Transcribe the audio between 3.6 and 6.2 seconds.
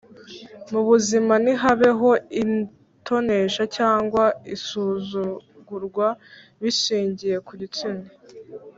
cyangwa isuzugurwa